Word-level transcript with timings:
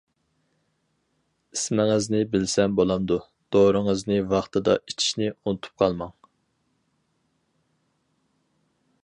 -ئىسمىڭىزنى 1.57 2.21
بىلسەم 2.31 2.73
بولامدۇ؟ 2.79 3.17
-دورىڭىزنى 3.57 4.19
ۋاقتىدا 4.33 4.79
ئىچىشنى 4.79 5.29
ئۇنتۇپ 5.37 5.85
قالماڭ! 5.85 6.19